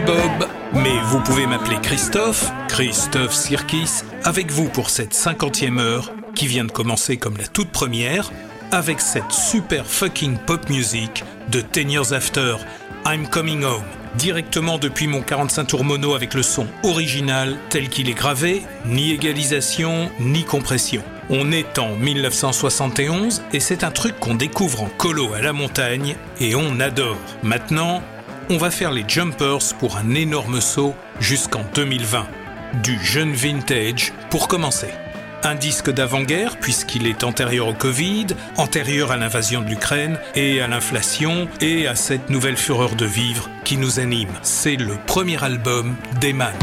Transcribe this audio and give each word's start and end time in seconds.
Bob, 0.00 0.48
mais 0.72 0.98
vous 1.04 1.20
pouvez 1.20 1.46
m'appeler 1.46 1.76
Christophe, 1.80 2.50
Christophe 2.68 3.32
Sirkis, 3.32 4.02
avec 4.24 4.50
vous 4.50 4.68
pour 4.68 4.90
cette 4.90 5.14
cinquantième 5.14 5.78
heure 5.78 6.12
qui 6.34 6.46
vient 6.46 6.64
de 6.64 6.72
commencer 6.72 7.16
comme 7.16 7.36
la 7.36 7.46
toute 7.46 7.70
première, 7.70 8.32
avec 8.72 9.00
cette 9.00 9.30
super 9.30 9.86
fucking 9.86 10.36
pop 10.38 10.68
music 10.68 11.22
de 11.48 11.60
Ten 11.60 11.90
Years 11.90 12.12
After, 12.12 12.56
I'm 13.06 13.28
Coming 13.28 13.62
Home, 13.62 13.84
directement 14.16 14.78
depuis 14.78 15.06
mon 15.06 15.22
45 15.22 15.64
tours 15.64 15.84
mono 15.84 16.14
avec 16.14 16.34
le 16.34 16.42
son 16.42 16.66
original 16.82 17.56
tel 17.70 17.88
qu'il 17.88 18.08
est 18.08 18.14
gravé, 18.14 18.62
ni 18.86 19.12
égalisation, 19.12 20.10
ni 20.18 20.44
compression. 20.44 21.02
On 21.30 21.52
est 21.52 21.78
en 21.78 21.94
1971 21.94 23.42
et 23.52 23.60
c'est 23.60 23.84
un 23.84 23.90
truc 23.90 24.18
qu'on 24.18 24.34
découvre 24.34 24.82
en 24.82 24.88
colo 24.88 25.32
à 25.34 25.40
la 25.40 25.52
montagne 25.52 26.16
et 26.40 26.54
on 26.54 26.80
adore. 26.80 27.16
Maintenant, 27.42 28.02
on 28.50 28.56
va 28.56 28.70
faire 28.70 28.92
les 28.92 29.04
jumpers 29.06 29.74
pour 29.78 29.96
un 29.96 30.14
énorme 30.14 30.60
saut 30.60 30.94
jusqu'en 31.20 31.64
2020. 31.74 32.26
Du 32.82 32.98
jeune 33.04 33.32
vintage 33.32 34.12
pour 34.30 34.48
commencer. 34.48 34.88
Un 35.42 35.54
disque 35.54 35.90
d'avant-guerre 35.90 36.58
puisqu'il 36.58 37.06
est 37.06 37.22
antérieur 37.22 37.68
au 37.68 37.74
Covid, 37.74 38.28
antérieur 38.56 39.12
à 39.12 39.16
l'invasion 39.16 39.60
de 39.60 39.68
l'Ukraine 39.68 40.18
et 40.34 40.60
à 40.60 40.68
l'inflation 40.68 41.48
et 41.60 41.86
à 41.86 41.94
cette 41.94 42.30
nouvelle 42.30 42.56
fureur 42.56 42.94
de 42.94 43.04
vivre 43.04 43.50
qui 43.64 43.76
nous 43.76 44.00
anime. 44.00 44.32
C'est 44.42 44.76
le 44.76 44.96
premier 45.06 45.42
album 45.42 45.94
d'Eman. 46.20 46.54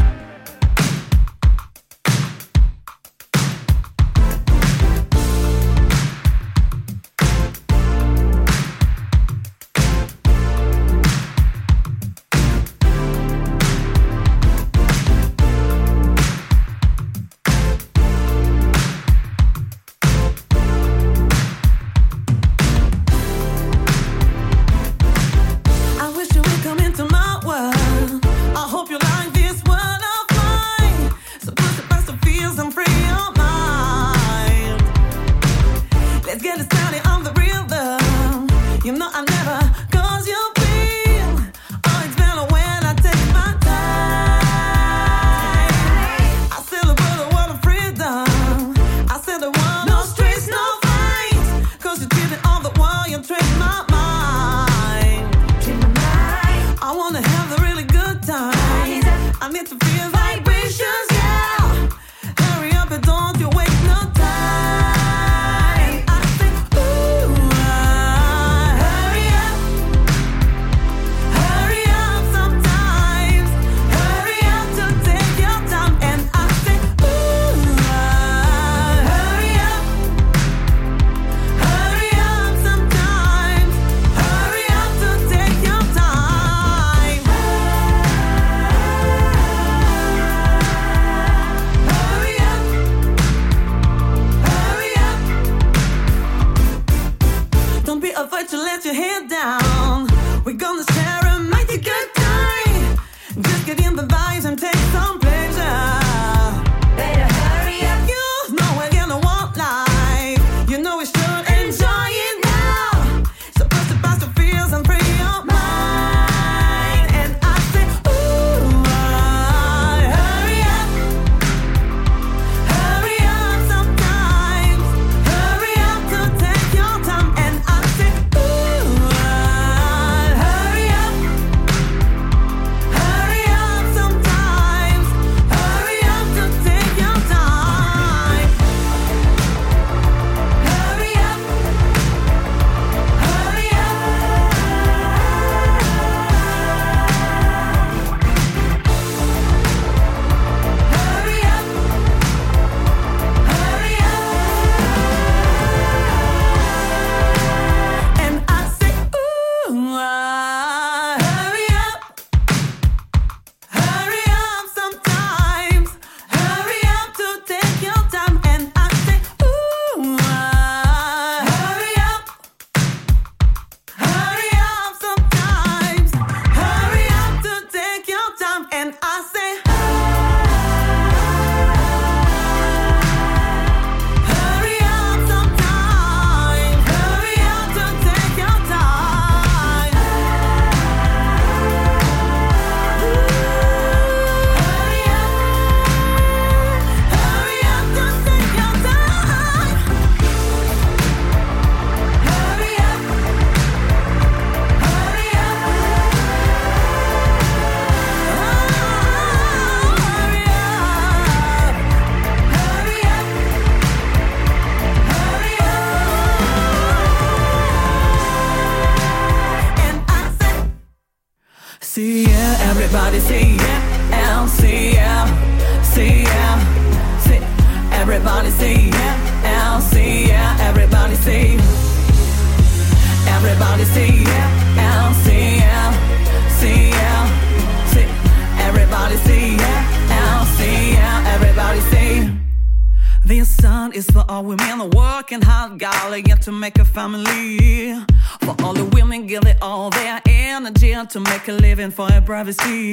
see 252.53 252.90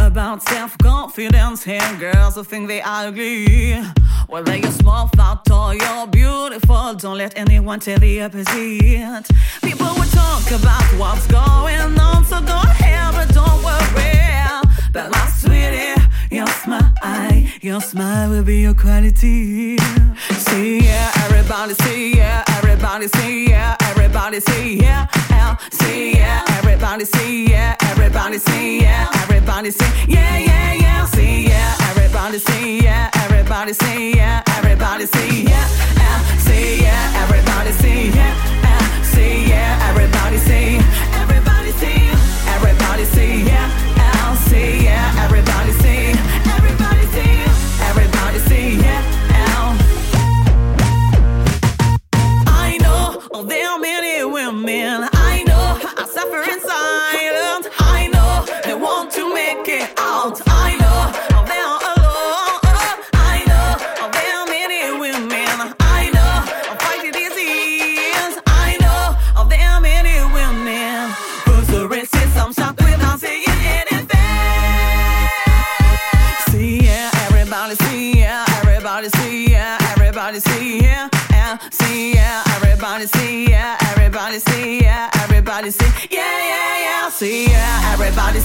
about 0.00 0.42
self-confidence 0.42 1.64
here, 1.64 1.96
girls? 1.98 2.34
who 2.34 2.44
think 2.44 2.68
they 2.68 2.80
ugly 2.82 3.76
Whether 4.28 4.56
you're 4.56 4.70
small, 4.70 5.08
fat, 5.16 5.44
tall, 5.46 5.74
you're 5.74 6.06
beautiful. 6.06 6.94
Don't 6.94 7.18
let 7.18 7.36
anyone 7.36 7.80
tell 7.80 7.98
the 7.98 8.22
opposite. 8.22 9.26
People 9.62 9.86
will 9.98 10.10
talk 10.10 10.46
about 10.50 10.84
what's 10.98 11.26
going 11.26 11.98
on, 11.98 12.24
so 12.24 12.40
go 12.40 12.56
ahead, 12.56 13.14
but 13.14 13.34
don't 13.34 13.62
worry. 13.62 14.20
But 14.92 15.10
my 15.10 15.26
sweetie, 15.28 16.00
your 16.30 16.46
smile, 16.46 17.44
your 17.60 17.80
smile 17.80 18.30
will 18.30 18.44
be 18.44 18.60
your 18.60 18.74
quality. 18.74 19.78
See 20.46 20.80
yeah, 20.84 21.10
everybody 21.24 21.74
See 21.74 22.16
yeah, 22.16 22.44
everybody 22.48 23.08
See 23.08 23.48
yeah, 23.48 23.76
everybody 23.80 24.40
See 24.40 24.76
yeah, 24.80 25.06
See 25.72 26.16
yeah, 26.16 26.44
everybody 26.58 27.04
See 27.04 27.46
yeah. 27.50 27.81
Everybody 28.04 28.38
sing, 28.38 28.80
yeah. 28.80 29.08
Everybody 29.14 29.70
sing, 29.70 29.92
yeah, 30.08 30.36
yeah, 30.36 30.72
yeah. 30.72 31.04
Sing, 31.06 31.44
yeah. 31.46 31.76
Everybody 31.90 32.38
sing, 32.40 32.82
yeah. 32.82 33.11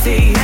see 0.08 0.37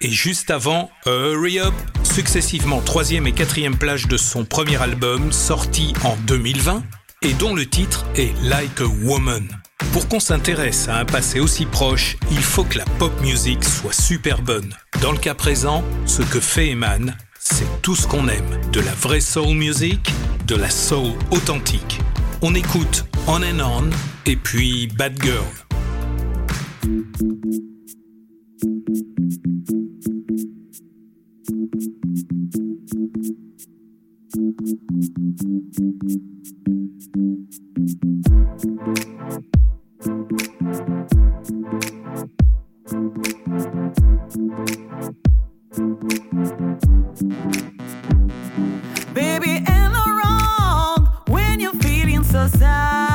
Et 0.00 0.10
juste 0.10 0.50
avant 0.50 0.90
Hurry 1.06 1.58
Up, 1.60 1.74
successivement 2.02 2.80
troisième 2.80 3.26
et 3.26 3.32
quatrième 3.32 3.76
plage 3.76 4.08
de 4.08 4.16
son 4.16 4.44
premier 4.44 4.80
album 4.80 5.32
sorti 5.32 5.92
en 6.04 6.16
2020 6.26 6.82
et 7.22 7.32
dont 7.34 7.54
le 7.54 7.66
titre 7.66 8.04
est 8.16 8.32
Like 8.42 8.80
a 8.80 8.86
Woman. 8.86 9.46
Pour 9.92 10.08
qu'on 10.08 10.20
s'intéresse 10.20 10.88
à 10.88 10.98
un 10.98 11.04
passé 11.04 11.38
aussi 11.38 11.66
proche, 11.66 12.16
il 12.30 12.42
faut 12.42 12.64
que 12.64 12.78
la 12.78 12.84
pop 12.98 13.12
music 13.20 13.62
soit 13.64 13.92
super 13.92 14.42
bonne. 14.42 14.74
Dans 15.00 15.12
le 15.12 15.18
cas 15.18 15.34
présent, 15.34 15.84
ce 16.06 16.22
que 16.22 16.40
fait 16.40 16.70
Eman, 16.70 17.14
c'est 17.38 17.82
tout 17.82 17.94
ce 17.94 18.06
qu'on 18.06 18.28
aime, 18.28 18.60
de 18.72 18.80
la 18.80 18.94
vraie 18.94 19.20
soul 19.20 19.54
music, 19.54 20.12
de 20.46 20.56
la 20.56 20.70
soul 20.70 21.12
authentique. 21.30 22.00
On 22.40 22.54
écoute 22.54 23.04
On 23.26 23.42
and 23.42 23.60
On 23.60 23.90
et 24.26 24.36
puis 24.36 24.88
Bad 24.88 25.22
Girl. 25.22 25.61
Baby, 34.62 34.74
ain't 49.50 49.92
the 49.92 50.22
wrong 50.22 51.08
when 51.26 51.58
you're 51.58 51.72
feeling 51.74 52.22
so 52.22 52.46
sad. 52.46 53.11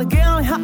alle 0.00 0.08
girl 0.08 0.59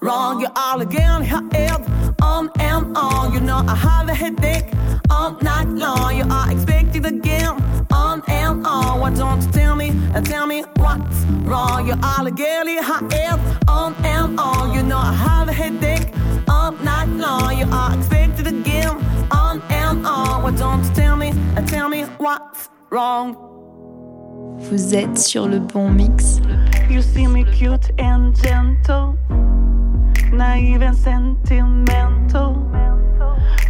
wrong? 0.00 0.40
You 0.40 0.46
are 0.46 0.74
all 0.74 0.80
again 0.80 1.22
head 1.22 1.82
on 2.22 2.50
and 2.58 2.96
on. 2.96 3.32
You 3.32 3.40
know 3.40 3.62
I 3.66 3.74
have 3.74 4.08
a 4.08 4.14
headache 4.14 4.72
all 5.10 5.26
um, 5.26 5.38
night 5.42 5.68
long. 5.68 6.16
You 6.16 6.24
are 6.30 6.50
expected 6.50 7.06
again 7.06 7.54
on 7.92 8.22
and 8.28 8.66
on. 8.66 9.00
Why 9.00 9.10
don't 9.10 9.42
you 9.42 9.50
tell 9.50 9.76
me? 9.76 9.92
Uh, 10.14 10.20
tell 10.20 10.46
me 10.46 10.64
what's 10.76 11.18
wrong? 11.46 11.86
You 11.86 11.94
are 11.94 12.18
all 12.18 12.26
again 12.26 12.66
head 12.66 13.40
on 13.68 13.94
and 14.04 14.38
on. 14.38 14.74
You 14.74 14.82
know 14.82 14.98
I 14.98 15.12
have 15.12 15.48
a 15.48 15.52
headache 15.52 16.08
all 16.48 16.68
um, 16.68 16.84
night 16.84 17.08
long. 17.08 17.58
You 17.58 17.66
are 17.70 17.96
expected 17.96 18.46
again 18.46 18.96
on 19.30 19.62
and 19.70 20.06
on. 20.06 20.42
Why 20.42 20.50
don't 20.56 20.84
you 20.84 20.94
tell 20.94 21.16
me? 21.16 21.32
Uh, 21.56 21.62
tell 21.66 21.88
me 21.88 22.02
what's 22.18 22.68
wrong? 22.90 23.36
Vous 24.60 24.94
êtes 24.94 25.18
sur 25.18 25.46
le 25.46 25.60
bon 25.60 25.88
mix. 25.90 26.40
You 26.90 27.00
see 27.00 27.26
me 27.26 27.44
cute 27.44 27.90
and 27.98 28.34
gentle, 28.34 29.16
naive 30.32 30.82
and 30.82 30.96
sentimental. 30.96 32.64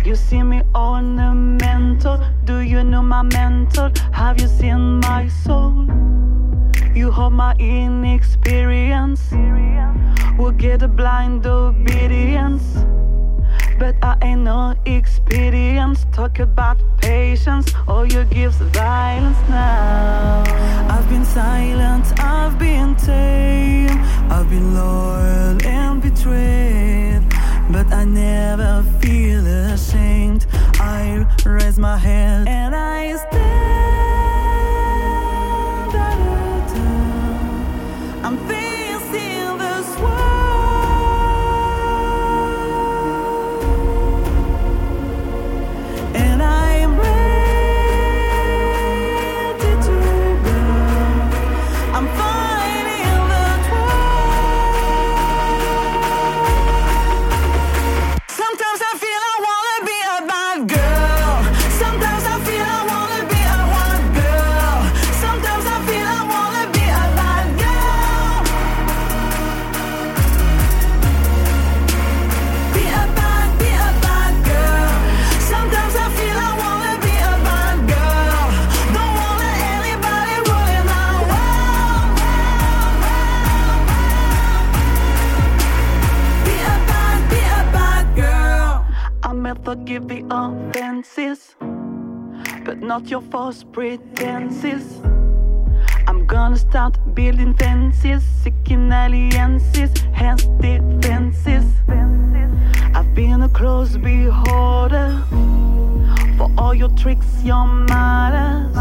You 0.04 0.14
see 0.14 0.42
me 0.42 0.62
ornamental. 0.74 2.24
Do 2.44 2.60
you 2.60 2.82
know 2.82 3.02
my 3.02 3.22
mental? 3.22 3.90
Have 4.12 4.40
you 4.40 4.48
seen 4.48 5.00
my 5.00 5.28
soul? 5.28 5.86
You 6.94 7.10
hold 7.10 7.34
my 7.34 7.54
inexperience. 7.58 9.32
Will 10.38 10.52
get 10.52 10.82
a 10.82 10.88
blind 10.88 11.46
obedience. 11.46 12.78
But 13.78 13.94
I 14.02 14.16
ain't 14.22 14.40
no 14.40 14.74
experience. 14.86 16.04
Talk 16.12 16.40
about 16.40 16.78
patience, 17.00 17.72
all 17.86 18.04
your 18.04 18.24
gifts 18.24 18.56
violence 18.56 19.38
now. 19.48 20.42
I've 20.90 21.08
been 21.08 21.24
silent, 21.24 22.06
I've 22.18 22.58
been 22.58 22.96
tame, 22.96 23.98
I've 24.30 24.50
been 24.50 24.74
loyal 24.74 25.64
and 25.64 26.02
betrayed. 26.02 27.22
But 27.70 27.92
I 27.92 28.04
never 28.04 28.82
feel 29.00 29.46
ashamed. 29.46 30.46
I 30.80 31.24
raise 31.44 31.78
my 31.78 31.98
head 31.98 32.48
and 32.48 32.74
I 32.74 33.16
stand. 33.16 34.07
The 90.06 90.24
offenses, 90.30 91.56
but 92.64 92.78
not 92.78 93.08
your 93.08 93.22
false 93.22 93.64
pretenses. 93.64 95.00
I'm 96.06 96.26
gonna 96.26 96.56
start 96.56 96.98
building 97.14 97.54
fences, 97.54 98.22
seeking 98.42 98.92
alliances, 98.92 99.90
hence 100.12 100.44
defenses. 100.60 101.64
I've 102.94 103.14
been 103.14 103.42
a 103.42 103.48
close 103.48 103.96
beholder 103.96 105.22
for 106.36 106.50
all 106.56 106.74
your 106.74 106.90
tricks, 106.90 107.42
your 107.42 107.66
manners. 107.66 108.74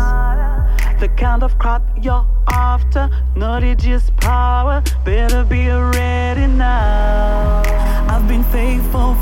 The 0.99 1.09
kind 1.09 1.43
of 1.43 1.57
crap 1.59 1.83
you're 2.01 2.25
after, 2.49 3.09
knowledge 3.35 3.87
is 3.87 4.09
power. 4.17 4.83
Better 5.05 5.43
be 5.43 5.69
ready 5.69 6.47
now. 6.47 7.63
I've 8.09 8.27
been 8.27 8.43
faithful 8.45 9.15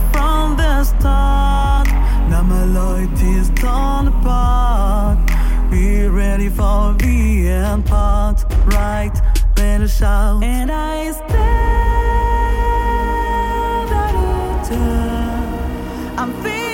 dónde 0.45 0.81
están. 0.81 1.83
Dame 2.29 2.65
Leute, 2.67 3.41
done 3.61 4.07
apart. 4.09 5.17
Be 5.69 6.07
ready 6.07 6.49
for 6.49 6.93
the 6.97 7.47
end 7.47 7.85
part. 7.85 8.45
Right, 8.65 9.13
better 9.55 9.87
shout. 9.87 10.43
And 10.43 10.71
I 10.71 11.11
stand 11.11 11.31
at 13.91 14.13
I'm 16.17 16.33
feeling. 16.43 16.64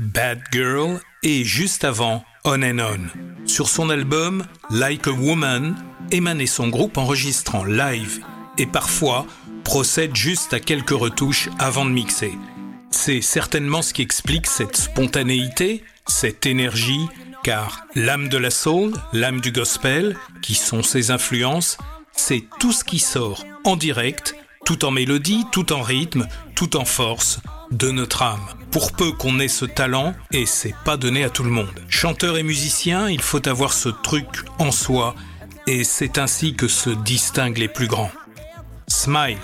Bad 0.00 0.40
Girl 0.52 1.00
et 1.22 1.44
juste 1.44 1.84
avant 1.84 2.24
On 2.46 2.62
and 2.62 2.78
On. 2.78 3.46
Sur 3.46 3.68
son 3.68 3.90
album 3.90 4.44
Like 4.70 5.06
a 5.06 5.10
Woman, 5.10 5.76
Eman 6.12 6.40
et 6.40 6.46
son 6.46 6.68
groupe 6.68 6.96
enregistrant 6.96 7.64
live 7.64 8.20
et 8.56 8.64
parfois 8.64 9.26
procèdent 9.62 10.16
juste 10.16 10.54
à 10.54 10.60
quelques 10.60 10.98
retouches 10.98 11.50
avant 11.58 11.84
de 11.84 11.90
mixer. 11.90 12.32
C'est 12.90 13.20
certainement 13.20 13.82
ce 13.82 13.92
qui 13.92 14.00
explique 14.00 14.46
cette 14.46 14.78
spontanéité, 14.78 15.84
cette 16.06 16.46
énergie, 16.46 17.06
car 17.42 17.84
l'âme 17.94 18.30
de 18.30 18.38
la 18.38 18.50
soul, 18.50 18.94
l'âme 19.12 19.42
du 19.42 19.52
gospel, 19.52 20.16
qui 20.40 20.54
sont 20.54 20.82
ses 20.82 21.10
influences, 21.10 21.76
c'est 22.16 22.44
tout 22.60 22.72
ce 22.72 22.84
qui 22.84 22.98
sort 22.98 23.44
en 23.64 23.76
direct, 23.76 24.36
tout 24.64 24.86
en 24.86 24.90
mélodie, 24.90 25.44
tout 25.52 25.74
en 25.74 25.82
rythme, 25.82 26.26
tout 26.54 26.76
en 26.78 26.86
force, 26.86 27.40
de 27.74 27.90
notre 27.90 28.22
âme. 28.22 28.46
Pour 28.70 28.92
peu 28.92 29.12
qu'on 29.12 29.38
ait 29.40 29.48
ce 29.48 29.64
talent, 29.64 30.14
et 30.32 30.46
c'est 30.46 30.74
pas 30.84 30.96
donné 30.96 31.24
à 31.24 31.30
tout 31.30 31.42
le 31.42 31.50
monde. 31.50 31.80
Chanteur 31.88 32.36
et 32.36 32.42
musicien, 32.42 33.08
il 33.08 33.20
faut 33.20 33.46
avoir 33.48 33.72
ce 33.72 33.88
truc 33.88 34.26
en 34.58 34.70
soi, 34.70 35.14
et 35.66 35.84
c'est 35.84 36.18
ainsi 36.18 36.54
que 36.54 36.68
se 36.68 36.90
distinguent 36.90 37.58
les 37.58 37.68
plus 37.68 37.86
grands. 37.86 38.10
Smile. 38.88 39.38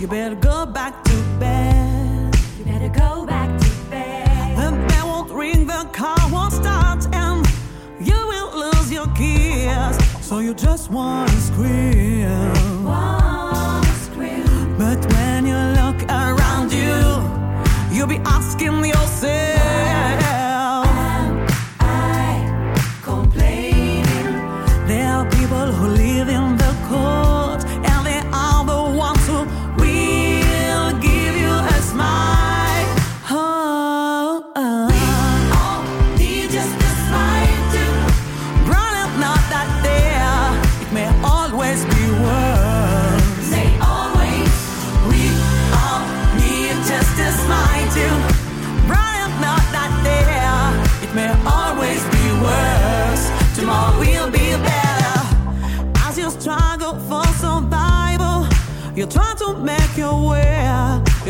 You 0.00 0.06
better 0.06 0.36
go 0.36 0.64
back 0.64 1.02
to 1.02 1.22
bed. 1.40 2.32
You 2.56 2.64
better 2.64 2.88
go 2.88 3.26
back 3.26 3.60
to 3.60 3.70
bed. 3.90 4.56
The 4.56 4.70
bell 4.86 5.08
won't 5.08 5.32
ring, 5.32 5.66
the 5.66 5.88
car 5.92 6.16
won't 6.30 6.52
start, 6.52 7.04
and 7.12 7.44
you 7.98 8.14
will 8.14 8.70
lose 8.70 8.92
your 8.92 9.08
keys. 9.16 9.98
So 10.24 10.38
you 10.38 10.54
just 10.54 10.88
wanna 10.92 11.40
scream. 11.40 12.84
Wanna 12.84 13.92
scream. 14.04 14.76
But 14.78 15.04
when 15.14 15.48
you 15.48 15.58
look 15.80 16.00
around 16.08 16.72
you, 16.72 16.94
you'll 17.90 18.06
be 18.06 18.20
asking 18.24 18.84
yourself. 18.84 19.57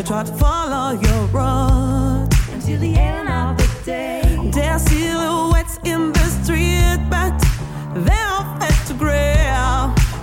Try 0.09 0.23
to 0.25 0.33
follow 0.33 0.99
your 0.99 1.23
road. 1.27 2.27
Until 2.55 2.81
the 2.81 2.95
end 2.97 3.29
of 3.29 3.59
the 3.59 3.69
day. 3.85 4.23
There 4.55 4.73
are 4.73 4.79
silhouettes 4.79 5.79
in 5.85 6.15
the 6.15 6.27
street, 6.41 7.01
but 7.11 7.37
they 8.07 8.23
are 8.35 8.59
fed 8.59 8.87
to 8.87 8.95
gray. 8.95 9.35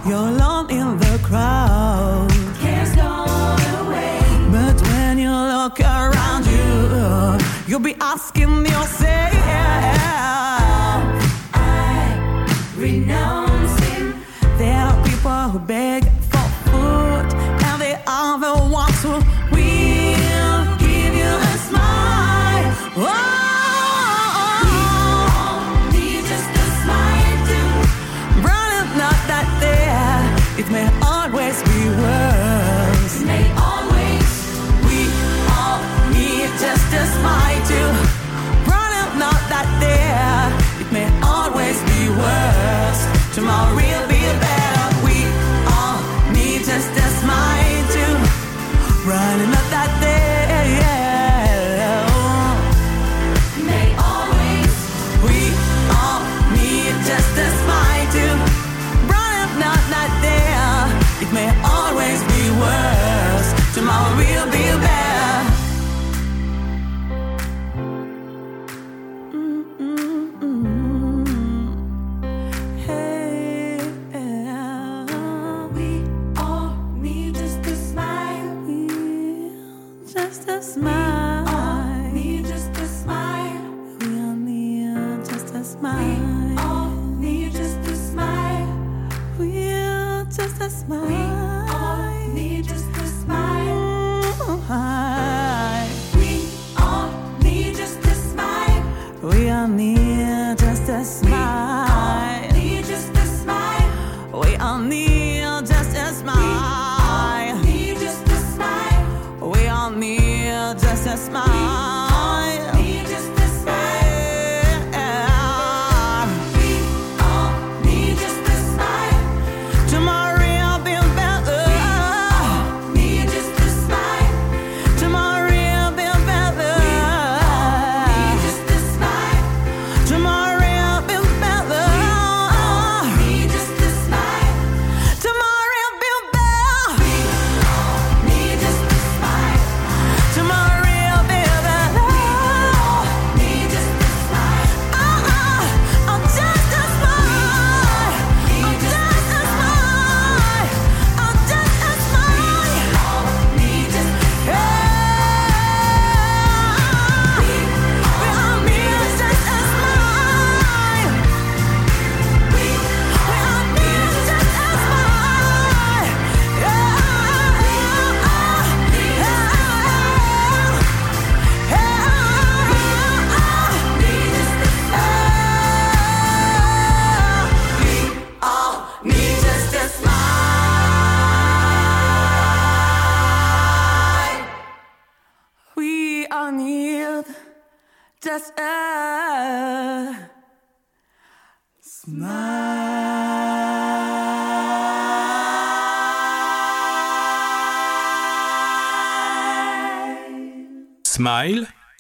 You're 0.08 0.30
alone 0.34 0.72
in 0.72 0.98
the 0.98 1.20
crowd. 1.24 2.32
Cares 2.60 2.96
gone 2.96 3.62
away. 3.86 4.18
But 4.52 4.82
when 4.90 5.20
you 5.20 5.30
look 5.30 5.80
around 5.80 6.48
you, 6.48 7.38
you'll 7.68 7.80
be 7.92 7.96
asking 8.02 8.25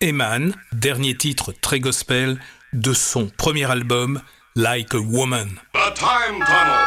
Eman, 0.06 0.54
dernier 0.72 1.18
titre 1.18 1.52
très 1.52 1.80
gospel 1.80 2.40
de 2.74 2.94
son 2.94 3.28
premier 3.36 3.66
album 3.72 4.22
Like 4.56 4.94
a 4.94 5.00
Woman. 5.00 5.50
The 5.74 5.94
Time 5.96 6.46
Tunnel. 6.46 6.86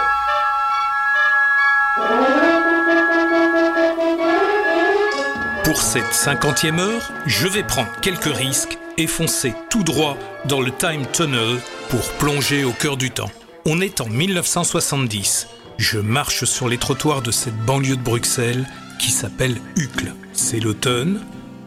Pour 5.65 5.83
cette 5.83 6.15
cinquantième 6.15 6.79
heure, 6.79 7.11
je 7.27 7.49
vais 7.49 7.65
prendre 7.65 7.91
quelques 8.03 8.33
risques 8.33 8.79
et 8.99 9.09
foncer 9.09 9.53
tout 9.69 9.83
droit 9.83 10.17
dans 10.45 10.61
le 10.61 10.71
Time 10.71 11.05
Tunnel 11.13 11.59
pour 11.89 12.09
plonger 12.19 12.63
au 12.63 12.73
cœur 12.73 12.97
du 12.97 13.11
temps. 13.11 13.33
On 13.67 13.81
est 13.81 14.01
en 14.01 14.07
1970. 14.07 15.49
Je 15.77 15.99
marche 15.99 16.45
sur 16.45 16.69
les 16.69 16.79
trottoirs 16.79 17.23
de 17.23 17.33
cette 17.33 17.59
banlieue 17.67 17.97
de 17.97 18.03
Bruxelles 18.03 18.69
qui 19.01 19.11
s'appelle 19.11 19.57
Uccle. 19.77 20.15
C'est 20.33 20.61
l'automne, 20.61 21.21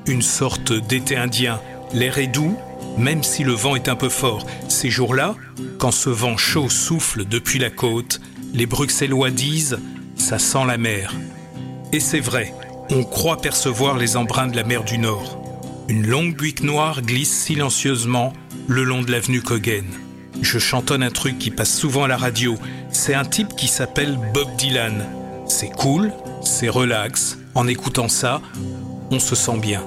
une 0.07 0.21
sorte 0.21 0.73
d'été 0.73 1.17
indien. 1.17 1.59
L'air 1.93 2.17
est 2.17 2.27
doux, 2.27 2.57
même 2.97 3.23
si 3.23 3.43
le 3.43 3.53
vent 3.53 3.75
est 3.75 3.89
un 3.89 3.95
peu 3.95 4.09
fort. 4.09 4.45
Ces 4.67 4.89
jours-là, 4.89 5.35
quand 5.77 5.91
ce 5.91 6.09
vent 6.09 6.37
chaud 6.37 6.69
souffle 6.69 7.25
depuis 7.25 7.59
la 7.59 7.69
côte, 7.69 8.21
les 8.53 8.65
Bruxellois 8.65 9.31
disent⁇ 9.31 9.79
ça 10.21 10.39
sent 10.39 10.65
la 10.67 10.77
mer⁇ 10.77 11.13
Et 11.95 11.99
c'est 11.99 12.19
vrai, 12.19 12.53
on 12.89 13.03
croit 13.03 13.37
percevoir 13.37 13.97
les 13.97 14.17
embruns 14.17 14.47
de 14.47 14.55
la 14.55 14.63
mer 14.63 14.83
du 14.83 14.97
Nord. 14.97 15.41
Une 15.87 16.07
longue 16.07 16.35
buique 16.35 16.63
noire 16.63 17.01
glisse 17.01 17.31
silencieusement 17.31 18.33
le 18.67 18.83
long 18.83 19.01
de 19.01 19.11
l'avenue 19.11 19.41
Cogen. 19.41 19.85
Je 20.41 20.59
chantonne 20.59 21.03
un 21.03 21.11
truc 21.11 21.37
qui 21.37 21.51
passe 21.51 21.75
souvent 21.75 22.03
à 22.03 22.07
la 22.07 22.17
radio. 22.17 22.57
C'est 22.91 23.13
un 23.13 23.25
type 23.25 23.55
qui 23.55 23.67
s'appelle 23.67 24.17
Bob 24.33 24.47
Dylan. 24.57 25.05
C'est 25.47 25.69
cool, 25.69 26.11
c'est 26.43 26.69
relax. 26.69 27.37
En 27.55 27.67
écoutant 27.67 28.07
ça, 28.07 28.41
on 29.11 29.19
se 29.19 29.35
sent 29.35 29.57
bien. 29.57 29.81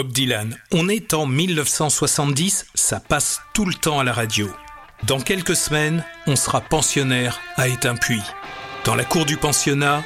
Bob 0.00 0.12
Dylan. 0.12 0.56
On 0.72 0.88
est 0.88 1.12
en 1.12 1.26
1970, 1.26 2.68
ça 2.74 3.00
passe 3.00 3.42
tout 3.52 3.66
le 3.66 3.74
temps 3.74 4.00
à 4.00 4.04
la 4.04 4.14
radio. 4.14 4.48
Dans 5.02 5.20
quelques 5.20 5.54
semaines, 5.54 6.02
on 6.26 6.36
sera 6.36 6.62
pensionnaire 6.62 7.38
à 7.58 7.68
Étain-Puy. 7.68 8.22
Dans 8.86 8.94
la 8.94 9.04
cour 9.04 9.26
du 9.26 9.36
pensionnat, 9.36 10.02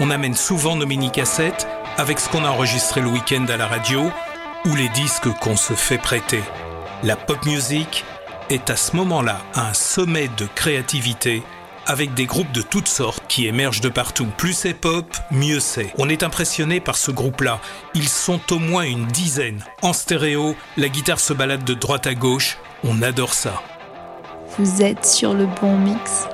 on 0.00 0.10
amène 0.10 0.34
souvent 0.34 0.74
nos 0.74 0.84
mini-cassettes 0.84 1.68
avec 1.96 2.18
ce 2.18 2.28
qu'on 2.28 2.44
a 2.44 2.48
enregistré 2.48 3.00
le 3.00 3.06
week-end 3.06 3.46
à 3.48 3.56
la 3.56 3.68
radio 3.68 4.10
ou 4.64 4.74
les 4.74 4.88
disques 4.88 5.30
qu'on 5.40 5.56
se 5.56 5.74
fait 5.74 5.98
prêter. 5.98 6.42
La 7.04 7.14
pop 7.14 7.46
music 7.46 8.04
est 8.50 8.68
à 8.68 8.74
ce 8.74 8.96
moment-là 8.96 9.40
un 9.54 9.74
sommet 9.74 10.26
de 10.26 10.48
créativité 10.56 11.44
avec 11.86 12.14
des 12.14 12.26
groupes 12.26 12.52
de 12.52 12.62
toutes 12.62 12.88
sortes 12.88 13.22
qui 13.28 13.46
émergent 13.46 13.80
de 13.80 13.88
partout. 13.88 14.26
Plus 14.36 14.52
c'est 14.52 14.74
pop, 14.74 15.06
mieux 15.30 15.60
c'est. 15.60 15.92
On 15.98 16.08
est 16.08 16.22
impressionné 16.22 16.80
par 16.80 16.96
ce 16.96 17.10
groupe-là. 17.10 17.60
Ils 17.94 18.08
sont 18.08 18.40
au 18.52 18.58
moins 18.58 18.84
une 18.84 19.06
dizaine. 19.06 19.62
En 19.82 19.92
stéréo, 19.92 20.54
la 20.76 20.88
guitare 20.88 21.20
se 21.20 21.32
balade 21.32 21.64
de 21.64 21.74
droite 21.74 22.06
à 22.06 22.14
gauche. 22.14 22.58
On 22.84 23.02
adore 23.02 23.34
ça. 23.34 23.62
Vous 24.58 24.82
êtes 24.82 25.04
sur 25.04 25.34
le 25.34 25.46
bon 25.60 25.76
mix. 25.78 26.26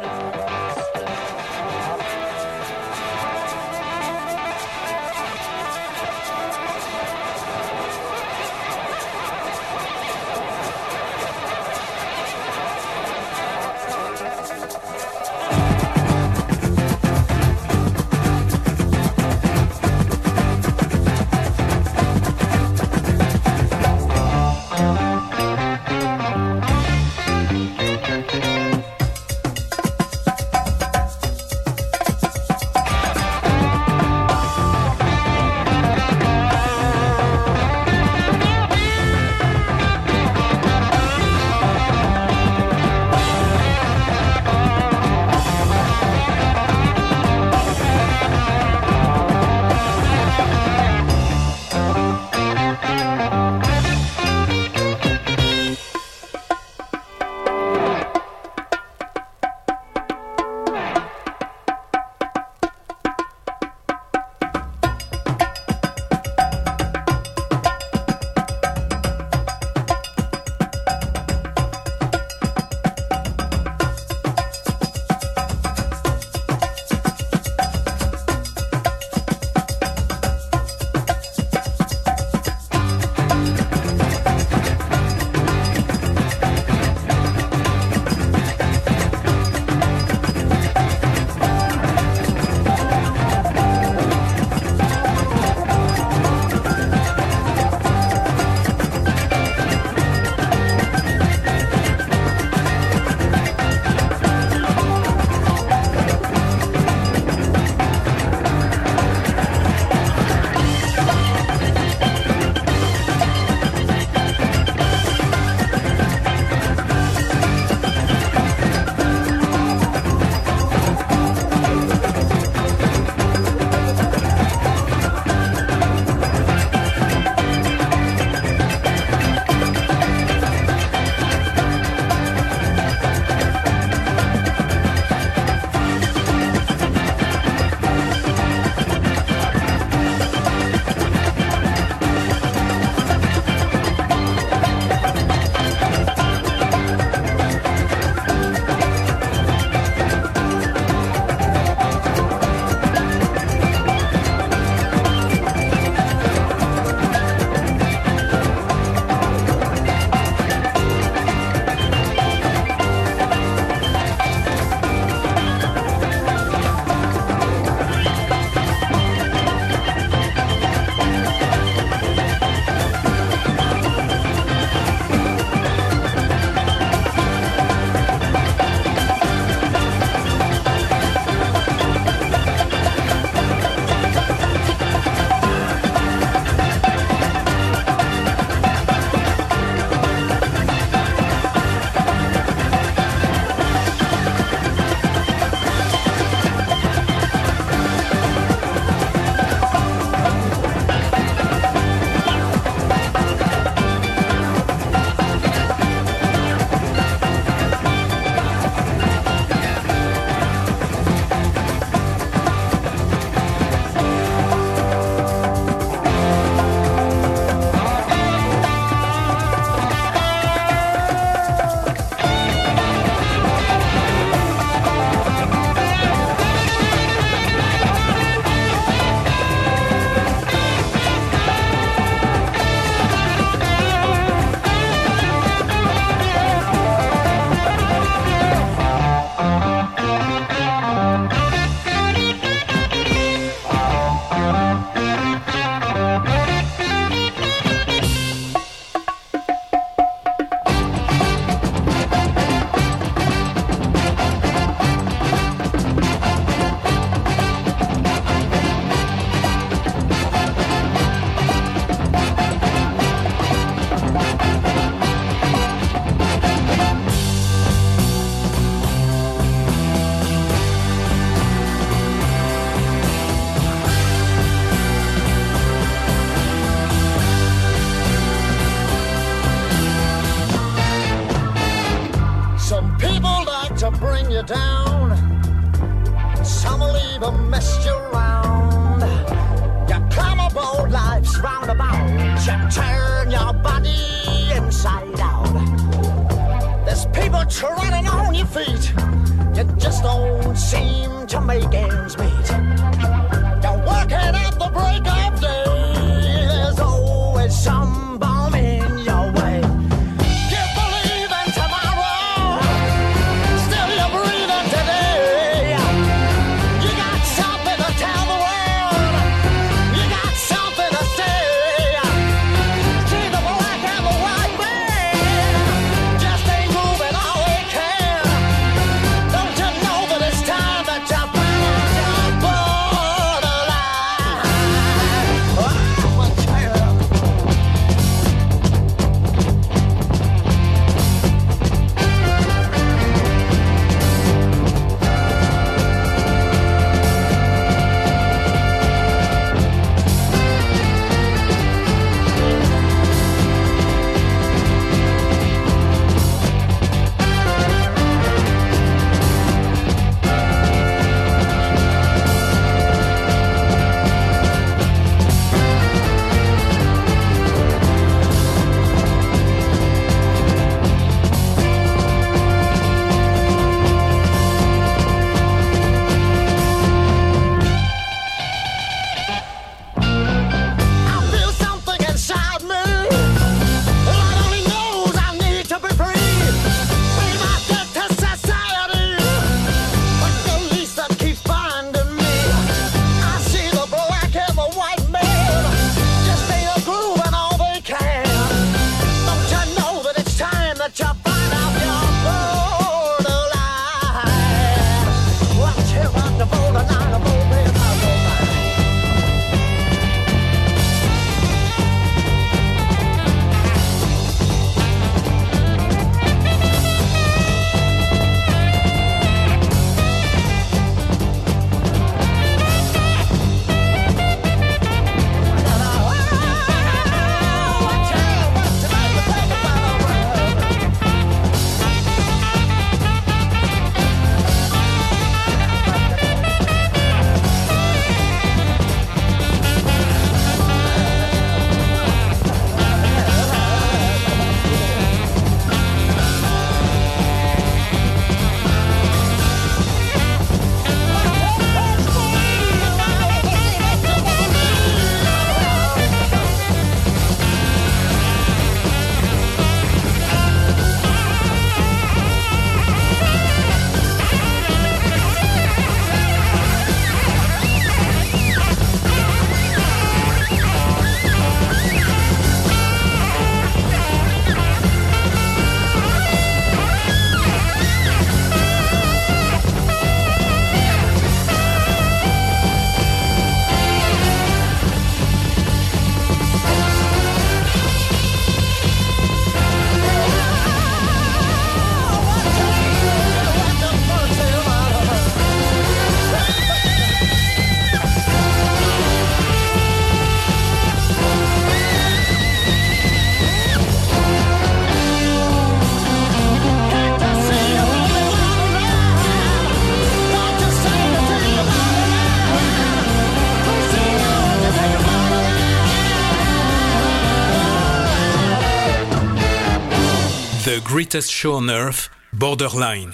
Greatest 520.93 521.31
Show 521.31 521.55
on 521.55 521.69
Earth, 521.71 522.11
Borderline. 522.35 523.13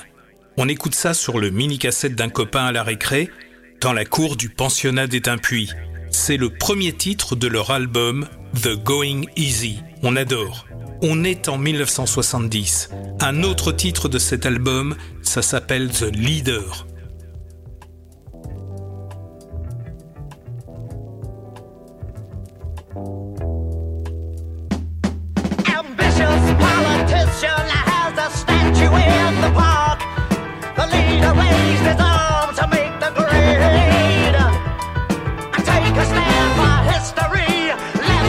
On 0.56 0.68
écoute 0.68 0.96
ça 0.96 1.14
sur 1.14 1.38
le 1.38 1.50
mini-cassette 1.50 2.16
d'un 2.16 2.28
copain 2.28 2.64
à 2.64 2.72
la 2.72 2.82
récré, 2.82 3.30
dans 3.80 3.92
la 3.92 4.04
cour 4.04 4.34
du 4.34 4.48
pensionnat 4.48 5.06
des 5.06 5.20
puits. 5.40 5.70
C'est 6.10 6.38
le 6.38 6.50
premier 6.50 6.92
titre 6.92 7.36
de 7.36 7.46
leur 7.46 7.70
album 7.70 8.26
The 8.60 8.74
Going 8.82 9.26
Easy. 9.36 9.78
On 10.02 10.16
adore. 10.16 10.66
On 11.02 11.22
est 11.22 11.48
en 11.48 11.56
1970. 11.56 12.90
Un 13.20 13.44
autre 13.44 13.70
titre 13.70 14.08
de 14.08 14.18
cet 14.18 14.44
album, 14.44 14.96
ça 15.22 15.40
s'appelle 15.40 15.88
The 15.88 16.10
Leader. 16.12 16.88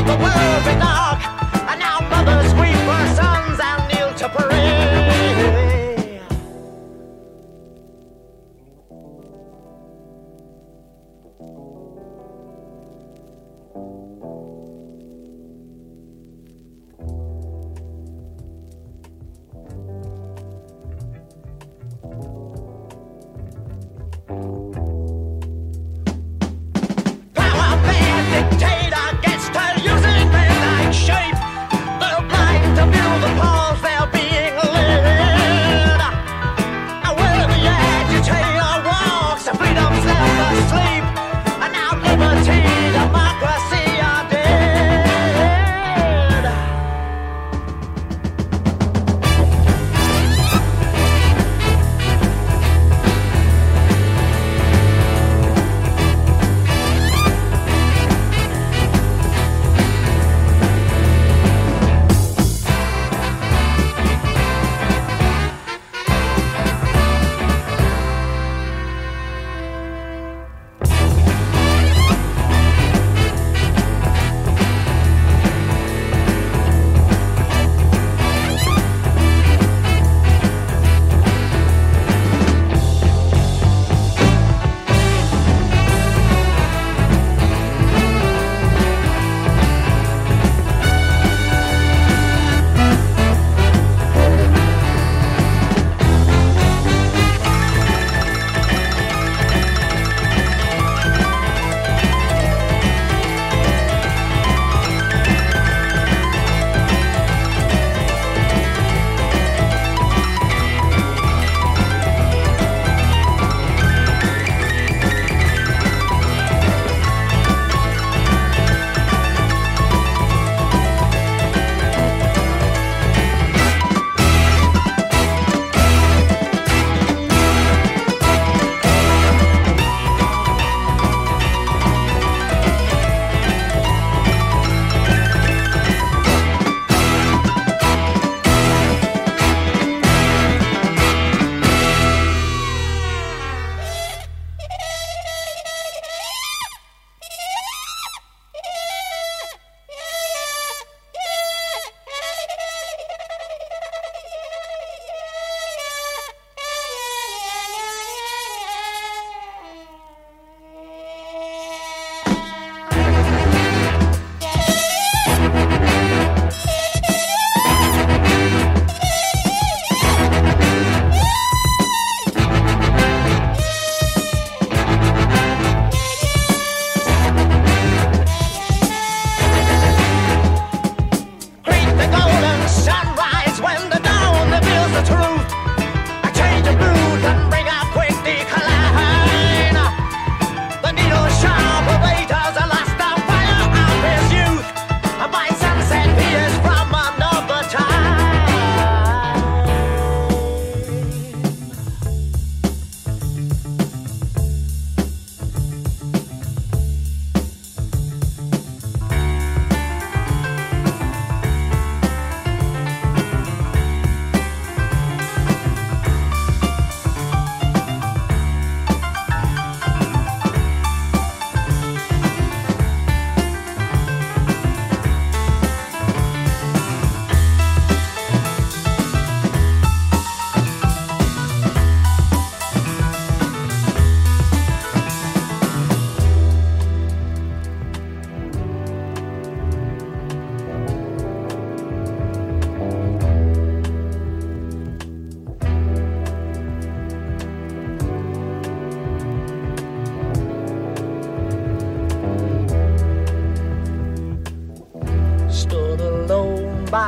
the 0.10 0.18
world. 0.18 0.49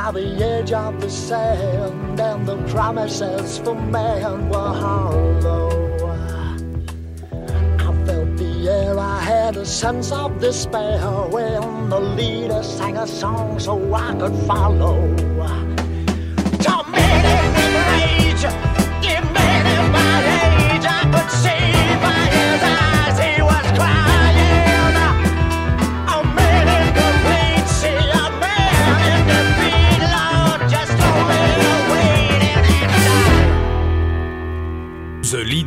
By 0.02 0.10
the 0.10 0.44
edge 0.44 0.72
of 0.72 1.00
the 1.00 1.08
sand, 1.08 2.18
and 2.18 2.44
the 2.44 2.56
promises 2.72 3.58
for 3.58 3.76
man 3.76 4.48
were 4.48 4.74
hollow. 4.82 5.68
I 7.78 8.04
felt 8.04 8.36
the 8.36 8.68
air, 8.68 8.98
I 8.98 9.20
had 9.20 9.56
a 9.56 9.64
sense 9.64 10.10
of 10.10 10.40
despair 10.40 10.98
when 11.30 11.88
the 11.88 12.00
leader 12.00 12.64
sang 12.64 12.96
a 12.96 13.06
song 13.06 13.60
so 13.60 13.94
I 13.94 14.12
could 14.16 14.34
follow. 14.48 15.31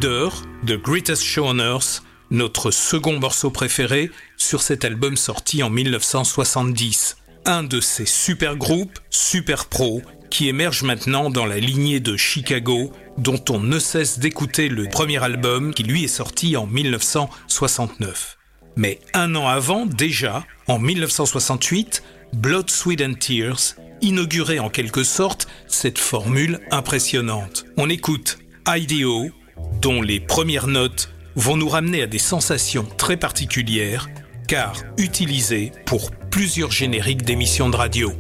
De 0.06 0.76
Greatest 0.76 1.24
Show 1.24 1.46
on 1.48 1.58
Earth, 1.58 2.04
notre 2.30 2.70
second 2.70 3.20
morceau 3.20 3.50
préféré 3.50 4.12
sur 4.38 4.62
cet 4.62 4.86
album 4.86 5.18
sorti 5.18 5.64
en 5.64 5.72
1970. 5.72 7.18
Un 7.46 7.64
de 7.64 7.82
ces 7.82 8.06
super 8.06 8.56
groupes, 8.56 9.00
super 9.10 9.66
pro, 9.66 10.04
qui 10.30 10.48
émerge 10.48 10.84
maintenant 10.84 11.32
dans 11.32 11.48
la 11.48 11.58
lignée 11.58 12.00
de 12.02 12.18
Chicago, 12.18 12.92
dont 13.18 13.44
on 13.50 13.60
ne 13.60 13.80
cesse 13.80 14.20
d'écouter 14.20 14.70
le 14.70 14.88
premier 14.88 15.24
album 15.24 15.74
qui 15.74 15.82
lui 15.82 16.04
est 16.04 16.08
sorti 16.08 16.56
en 16.56 16.68
1969. 16.68 18.38
Mais 18.76 19.00
un 19.16 19.34
an 19.34 19.48
avant, 19.48 19.88
déjà, 19.88 20.46
en 20.68 20.78
1968, 20.78 22.04
Blood, 22.34 22.70
Sweat 22.70 23.02
and 23.02 23.16
Tears 23.16 23.74
inaugurait 24.02 24.60
en 24.60 24.70
quelque 24.70 25.04
sorte 25.04 25.48
cette 25.66 25.98
formule 25.98 26.60
impressionnante. 26.70 27.66
On 27.78 27.90
écoute 27.90 28.38
IDO, 28.68 29.32
dont 29.82 30.02
les 30.02 30.20
premières 30.20 30.68
notes 30.68 31.10
vont 31.36 31.58
nous 31.58 31.70
ramener 31.70 32.02
à 32.02 32.08
des 32.08 32.20
sensations 32.20 32.86
très 32.98 33.18
particulières, 33.18 34.08
car 34.48 34.76
utilisées 34.98 35.72
pour 35.86 36.12
plusieurs 36.12 36.72
génériques 36.72 37.24
d'émissions 37.24 37.70
de 37.70 37.76
radio. 37.76 38.14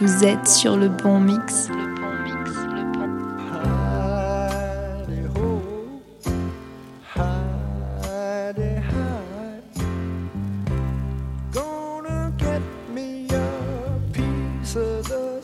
Vous 0.00 0.24
êtes 0.24 0.46
sur 0.46 0.76
le 0.76 0.88
bon 0.88 1.18
mix. 1.18 1.68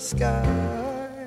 Sky. 0.05 1.27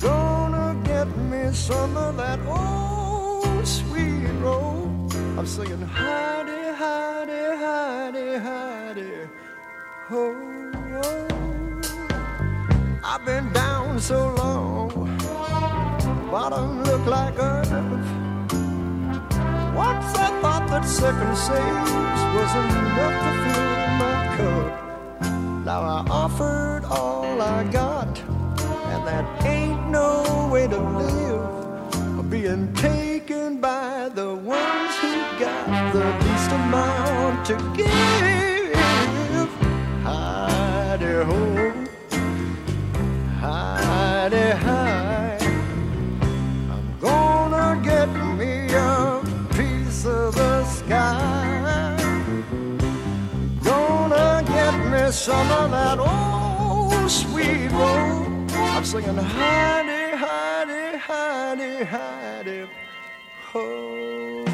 Gonna 0.00 0.74
get 0.84 1.06
me 1.30 1.52
some 1.52 1.96
of 1.96 2.16
that 2.16 2.40
old 2.46 3.66
sweet 3.66 4.26
roll. 4.42 4.90
I'm 5.38 5.46
singing 5.46 5.86
hidey, 5.86 6.74
hidey, 6.74 7.46
hidey, 7.64 8.30
hidey. 8.46 9.28
Oh, 10.10 10.34
oh. 11.04 11.26
I've 13.04 13.24
been 13.24 13.52
down 13.52 14.00
so 14.00 14.34
long 14.34 14.90
bottom 16.30 16.82
look 16.82 17.06
like 17.06 17.38
earth. 17.38 17.70
Once 19.74 20.10
I 20.26 20.28
thought 20.42 20.66
that 20.70 20.84
second 20.84 21.36
saves 21.36 22.20
was 22.34 22.52
enough 22.62 23.16
to 23.24 23.30
fill 23.42 23.66
my 24.02 24.16
cup. 24.36 24.85
Now 25.66 25.82
I 25.82 26.06
offered 26.08 26.84
all 26.84 27.42
I 27.42 27.64
got, 27.64 28.20
and 28.20 29.04
that 29.04 29.44
ain't 29.44 29.88
no 29.88 30.48
way 30.48 30.68
to 30.68 30.78
live. 30.78 32.30
Being 32.30 32.72
taken 32.74 33.15
singing, 58.86 59.16
honey, 59.16 60.16
honey, 60.16 60.96
honey, 60.98 61.84
honey, 61.84 62.68
oh. 63.52 64.45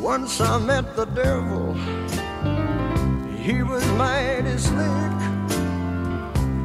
Once 0.00 0.40
I 0.40 0.58
met 0.58 0.96
the 0.96 1.04
devil, 1.04 1.74
he 3.36 3.62
was 3.62 3.84
mighty 3.98 4.56
slick. 4.56 5.20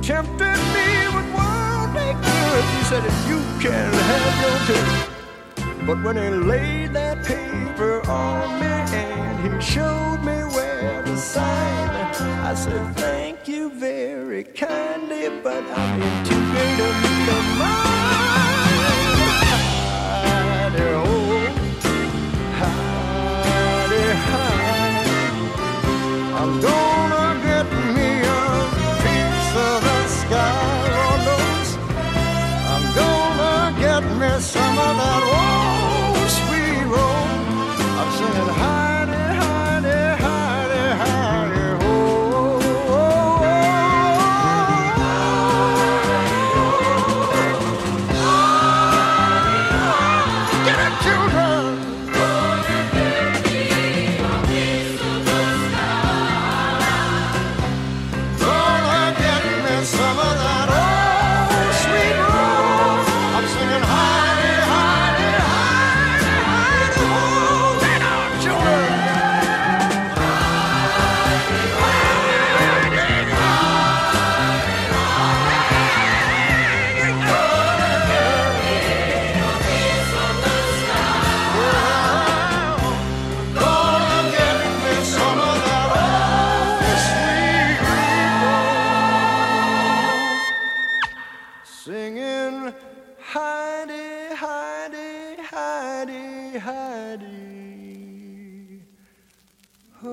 Tempted 0.01 0.59
me 0.75 0.89
with 1.13 1.27
worldly 1.35 2.13
goods. 2.23 2.69
He 2.77 2.83
said, 2.85 3.03
You 3.27 3.39
can 3.59 3.91
have 3.91 4.35
your 4.45 4.59
cake. 4.69 5.85
But 5.85 6.01
when 6.01 6.15
he 6.15 6.29
laid 6.29 6.93
that 6.93 7.25
paper 7.25 8.09
on 8.09 8.59
me 8.61 8.67
and 8.67 9.53
he 9.53 9.61
showed 9.61 10.19
me 10.19 10.37
where 10.55 11.03
to 11.03 11.17
sign, 11.17 11.89
I 11.89 12.55
said, 12.55 12.95
Thank 12.95 13.49
you 13.49 13.69
very 13.69 14.45
kindly, 14.45 15.27
but 15.43 15.61
I'm 15.77 16.01
in 16.01 16.25
too 16.25 16.51
great 16.51 16.79
a 16.79 17.01
need. 17.01 17.94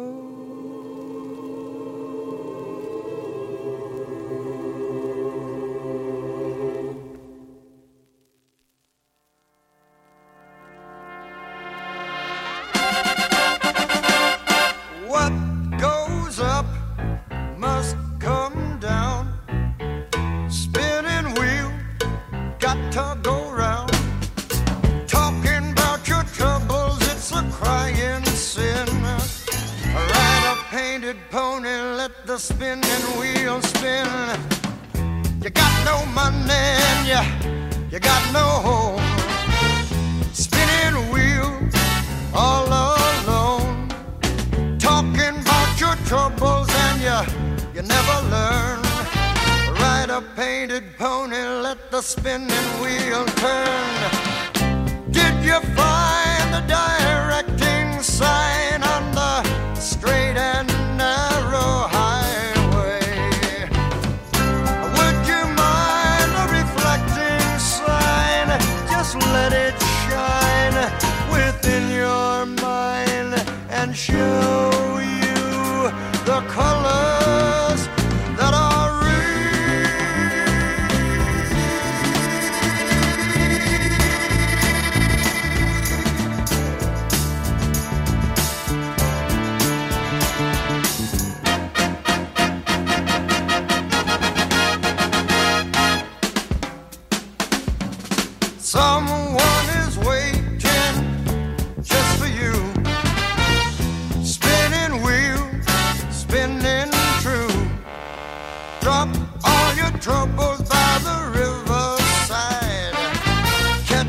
Oh. 0.05 0.42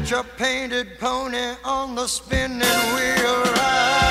Catch 0.04 0.12
a 0.12 0.24
painted 0.36 1.00
pony 1.00 1.56
on 1.64 1.96
the 1.96 2.08
spinning 2.08 2.60
wheel 2.60 3.44
ride. 3.56 4.03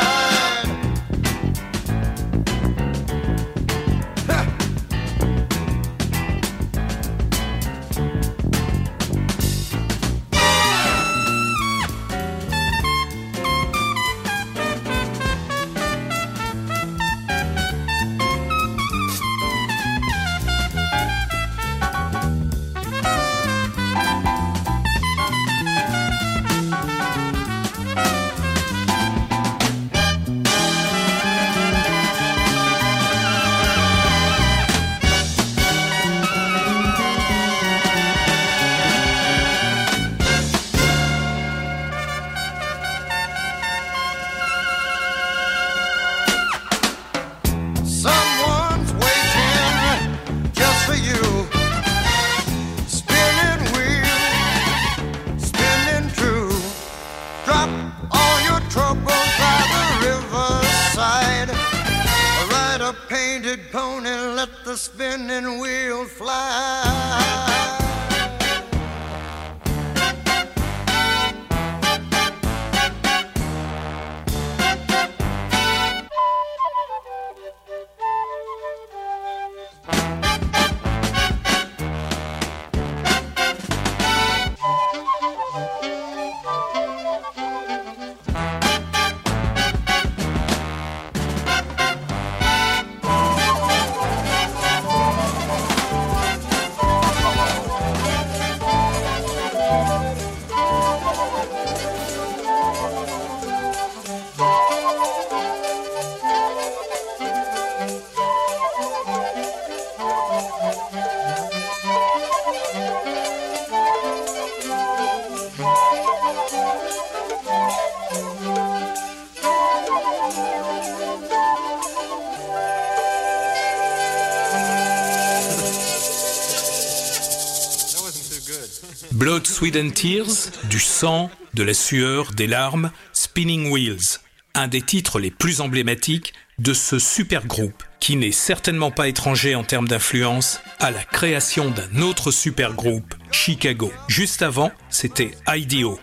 Sweat 129.63 129.77
and 129.77 129.91
Tears, 129.91 130.51
du 130.65 130.81
sang, 130.81 131.31
de 131.55 131.63
la 131.63 131.73
sueur, 131.73 132.33
des 132.33 132.49
larmes, 132.49 132.91
Spinning 133.13 133.71
Wheels, 133.71 134.19
un 134.55 134.67
des 134.67 134.83
titres 134.83 135.21
les 135.21 135.31
plus 135.31 135.61
emblématiques 135.61 136.33
de 136.59 136.75
ce 136.75 136.99
super 136.99 137.47
groupe, 137.47 137.85
qui 138.01 138.17
n'est 138.17 138.33
certainement 138.33 138.91
pas 138.91 139.07
étranger 139.07 139.55
en 139.55 139.63
termes 139.63 139.87
d'influence 139.87 140.59
à 140.81 140.91
la 140.91 141.05
création 141.05 141.71
d'un 141.71 142.03
autre 142.03 142.33
super 142.33 142.75
groupe, 142.75 143.15
Chicago. 143.31 143.93
Juste 144.09 144.43
avant, 144.43 144.73
c'était 144.91 145.31
IDO. 145.47 146.01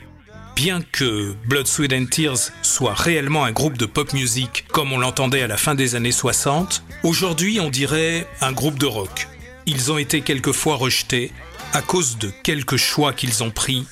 Bien 0.56 0.80
que 0.94 1.36
Blood, 1.46 1.68
Sweat 1.68 1.92
and 1.92 2.06
Tears 2.06 2.54
soit 2.62 2.94
réellement 2.94 3.44
un 3.44 3.52
groupe 3.52 3.78
de 3.78 3.86
pop 3.86 4.14
music 4.14 4.68
comme 4.72 4.94
on 4.94 5.00
l'entendait 5.00 5.42
à 5.42 5.48
la 5.48 5.58
fin 5.58 5.76
des 5.76 5.96
années 5.96 6.14
60, 6.14 6.82
aujourd'hui 7.04 7.60
on 7.60 7.70
dirait 7.70 8.26
un 8.40 8.54
groupe 8.54 8.80
de 8.80 8.86
rock. 8.86 9.28
Ils 9.66 9.92
ont 9.92 9.98
été 9.98 10.22
quelquefois 10.22 10.78
rejetés 10.78 11.34
à 11.74 11.82
cause 11.82 12.18
de 12.18 12.32
quelques 12.44 12.78
choix 12.78 13.14
qu'ils 13.14 13.44
ont 13.44 13.52
pris, 13.52 13.86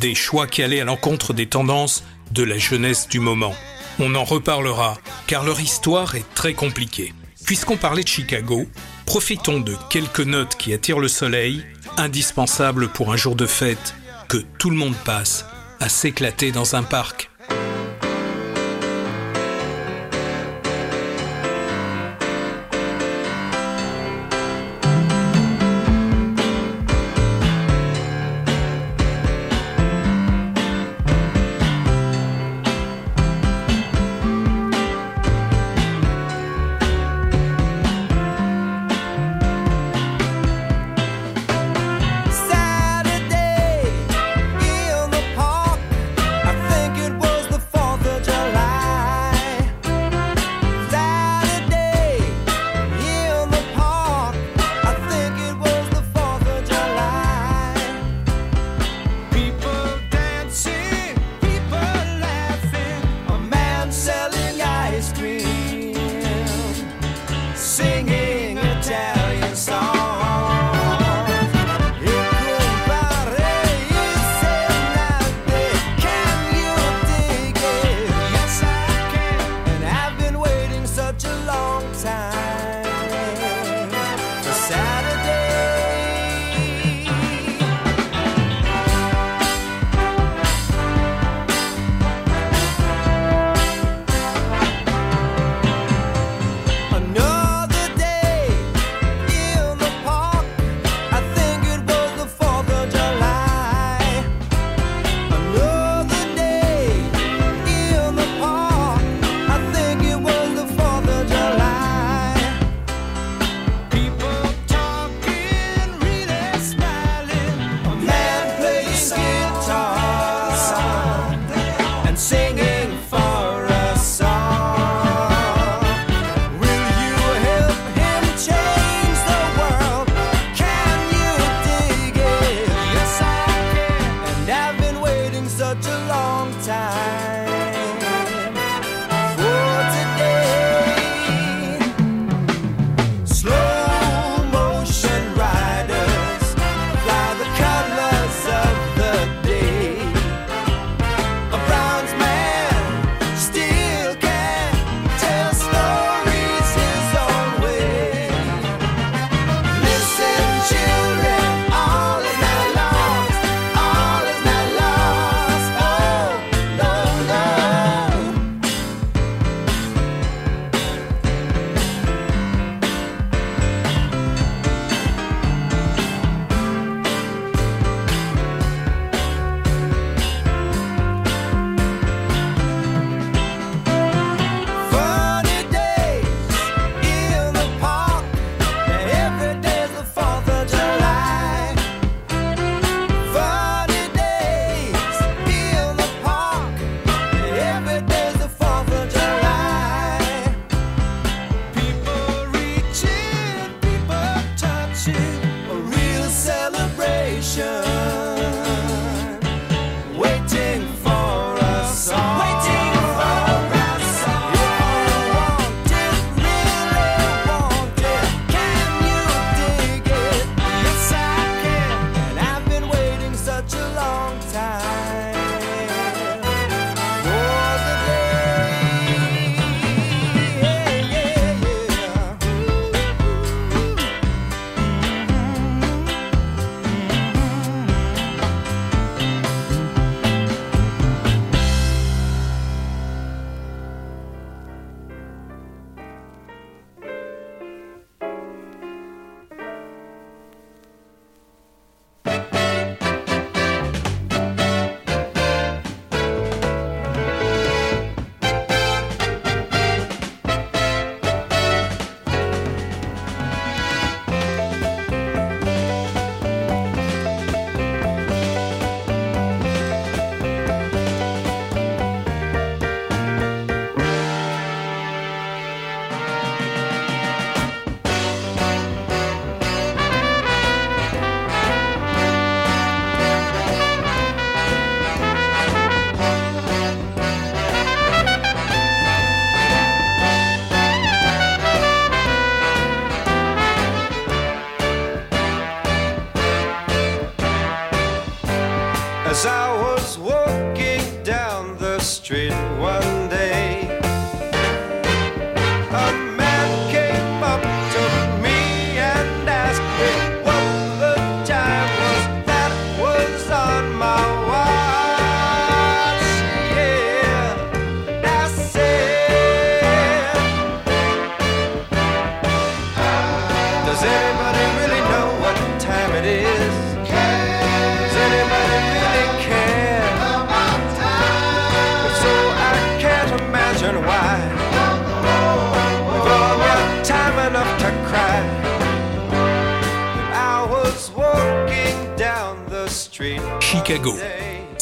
des 0.00 0.14
choix 0.14 0.46
qui 0.46 0.62
allaient 0.62 0.80
à 0.80 0.84
l'encontre 0.84 1.32
des 1.32 1.46
tendances 1.46 2.04
de 2.32 2.42
la 2.42 2.58
jeunesse 2.58 3.08
du 3.08 3.20
moment. 3.20 3.54
On 3.98 4.14
en 4.14 4.24
reparlera, 4.24 4.98
car 5.26 5.44
leur 5.44 5.60
histoire 5.60 6.14
est 6.14 6.34
très 6.34 6.54
compliquée. 6.54 7.14
Puisqu'on 7.44 7.76
parlait 7.76 8.02
de 8.02 8.08
Chicago, 8.08 8.66
profitons 9.06 9.60
de 9.60 9.74
quelques 9.90 10.20
notes 10.20 10.56
qui 10.56 10.72
attirent 10.72 10.98
le 10.98 11.08
soleil, 11.08 11.64
indispensables 11.96 12.88
pour 12.88 13.12
un 13.12 13.16
jour 13.16 13.36
de 13.36 13.46
fête 13.46 13.94
que 14.28 14.38
tout 14.58 14.70
le 14.70 14.76
monde 14.76 14.96
passe 15.04 15.46
à 15.80 15.88
s'éclater 15.88 16.52
dans 16.52 16.74
un 16.74 16.82
parc. 16.82 17.30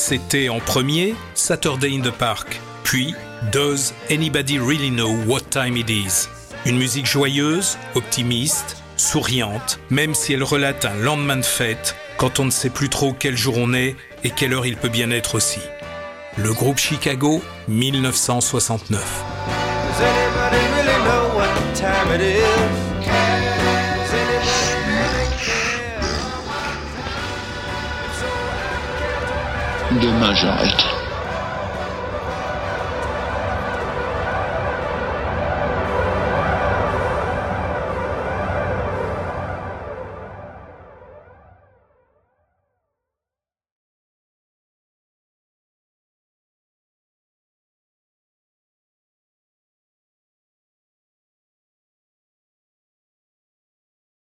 C'était 0.06 0.50
en 0.50 0.60
premier 0.60 1.14
Saturday 1.32 1.96
in 1.96 2.02
the 2.02 2.10
Park, 2.10 2.60
puis 2.82 3.14
Does 3.52 3.94
Anybody 4.10 4.58
Really 4.58 4.90
Know 4.90 5.10
What 5.26 5.40
Time 5.48 5.78
It 5.78 5.88
Is? 5.88 6.28
Une 6.66 6.76
musique 6.76 7.06
joyeuse, 7.06 7.78
optimiste, 7.94 8.76
souriante, 8.98 9.80
même 9.88 10.14
si 10.14 10.34
elle 10.34 10.42
relate 10.42 10.84
un 10.84 10.92
lendemain 10.96 11.38
de 11.38 11.42
fête, 11.42 11.96
quand 12.18 12.38
on 12.38 12.44
ne 12.44 12.50
sait 12.50 12.68
plus 12.68 12.90
trop 12.90 13.14
quel 13.18 13.34
jour 13.34 13.56
on 13.56 13.72
est 13.72 13.96
et 14.24 14.30
quelle 14.30 14.52
heure 14.52 14.66
il 14.66 14.76
peut 14.76 14.90
bien 14.90 15.10
être 15.10 15.36
aussi. 15.36 15.60
Le 16.36 16.52
groupe 16.52 16.76
Chicago, 16.76 17.42
1969. 17.68 19.00
demain 30.00 30.34
j'arrête. 30.34 30.93